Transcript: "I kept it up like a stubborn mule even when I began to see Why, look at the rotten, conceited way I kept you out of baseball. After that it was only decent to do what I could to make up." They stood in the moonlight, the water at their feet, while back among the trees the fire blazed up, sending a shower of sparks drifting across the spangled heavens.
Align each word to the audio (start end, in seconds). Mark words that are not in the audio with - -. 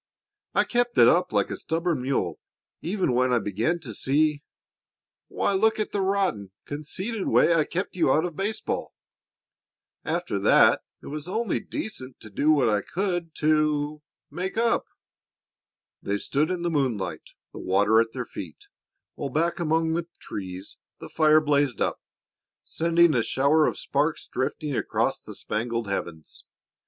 "I 0.55 0.63
kept 0.63 0.97
it 0.97 1.07
up 1.07 1.31
like 1.31 1.51
a 1.51 1.55
stubborn 1.55 2.01
mule 2.01 2.39
even 2.81 3.11
when 3.13 3.31
I 3.31 3.37
began 3.37 3.77
to 3.81 3.93
see 3.93 4.41
Why, 5.27 5.53
look 5.53 5.79
at 5.79 5.91
the 5.91 6.01
rotten, 6.01 6.49
conceited 6.65 7.27
way 7.27 7.53
I 7.53 7.65
kept 7.65 7.95
you 7.95 8.11
out 8.11 8.25
of 8.25 8.35
baseball. 8.35 8.95
After 10.03 10.39
that 10.39 10.81
it 11.03 11.07
was 11.09 11.27
only 11.27 11.59
decent 11.59 12.19
to 12.21 12.31
do 12.31 12.49
what 12.49 12.67
I 12.67 12.81
could 12.81 13.35
to 13.41 14.01
make 14.31 14.57
up." 14.57 14.85
They 16.01 16.17
stood 16.17 16.49
in 16.49 16.63
the 16.63 16.71
moonlight, 16.71 17.35
the 17.53 17.59
water 17.59 18.01
at 18.01 18.11
their 18.11 18.25
feet, 18.25 18.69
while 19.13 19.29
back 19.29 19.59
among 19.59 19.93
the 19.93 20.07
trees 20.19 20.79
the 20.99 21.09
fire 21.09 21.39
blazed 21.41 21.79
up, 21.79 22.01
sending 22.63 23.13
a 23.13 23.21
shower 23.21 23.67
of 23.67 23.77
sparks 23.77 24.25
drifting 24.25 24.75
across 24.75 25.21
the 25.21 25.35
spangled 25.35 25.87
heavens. 25.87 26.45